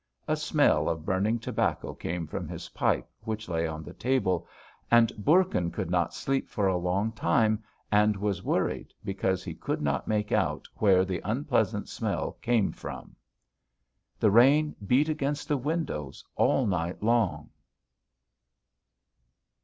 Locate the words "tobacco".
1.37-1.93